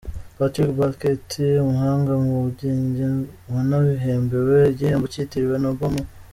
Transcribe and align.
Patrick 0.37 0.71
Blackett, 0.77 1.29
umuhanga 1.63 2.11
mu 2.23 2.33
bugenge 2.43 3.03
wanabihembewe 3.53 4.57
igihembo 4.73 5.05
cyitiriwe 5.13 5.57
Nobel 5.59 5.91
mu. 5.95 6.03